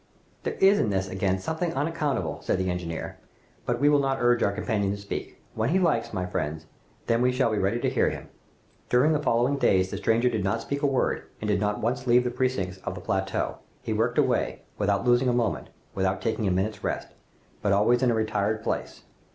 [0.41, 3.19] "There is in this, again, something unaccountable," said the engineer,
[3.67, 5.39] "but we will not urge our companion to speak.
[5.53, 6.65] When he likes, my friends,
[7.05, 8.29] then we shall be ready to hear him!"
[8.89, 12.07] During the following days the stranger did not speak a word, and did not once
[12.07, 13.59] leave the precincts of the plateau.
[13.83, 17.09] He worked away, without losing a moment, without taking a minute's rest,
[17.61, 19.03] but always in a retired place.